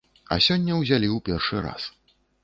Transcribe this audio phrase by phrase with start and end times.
[0.35, 1.85] А сёння ўзялі ў першы раз.